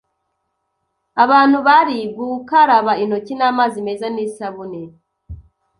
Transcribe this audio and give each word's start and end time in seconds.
abantu 1.23 1.57
bari 1.67 1.97
Gukaraba 2.17 2.91
intoki 3.03 3.33
n’amazi 3.39 3.77
meza 3.87 4.07
n’isabune 4.11 4.81